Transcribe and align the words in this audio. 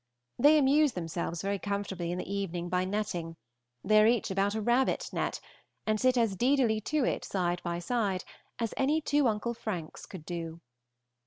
They 0.39 0.57
amuse 0.57 0.93
themselves 0.93 1.43
very 1.43 1.59
comfortably 1.59 2.11
in 2.11 2.17
the 2.17 2.27
evening 2.27 2.69
by 2.69 2.85
netting; 2.85 3.35
they 3.83 4.01
are 4.01 4.07
each 4.07 4.31
about 4.31 4.55
a 4.55 4.59
rabbit 4.63 5.07
net, 5.13 5.39
and 5.85 6.01
sit 6.01 6.17
as 6.17 6.35
deedily 6.35 6.81
to 6.85 7.05
it, 7.05 7.23
side 7.23 7.61
by 7.61 7.77
side, 7.77 8.23
as 8.57 8.73
any 8.77 8.99
two 8.99 9.27
Uncle 9.27 9.53
Franks 9.53 10.07
could 10.07 10.25
do. 10.25 10.59